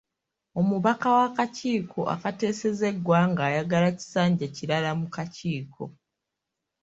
Omubaka 0.59 1.07
w'akakiiko 1.15 1.99
akateeseza 2.15 2.83
eggwanga 2.93 3.41
ayagala 3.49 3.89
kisanja 3.97 4.45
kirala 4.55 4.91
mu 4.99 5.07
kakiiko. 5.15 5.83